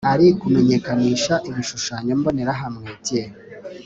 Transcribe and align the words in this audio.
ari 0.13 0.27
Kumenyekanisha 0.39 1.33
ibishushanyo 1.49 2.13
mbonerahamwe 2.19 2.89
bye 2.99 3.21